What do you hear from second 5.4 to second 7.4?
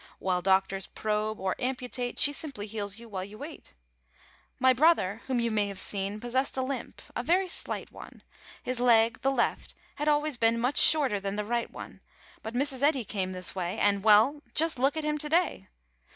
may have seen, Possessed a limp, a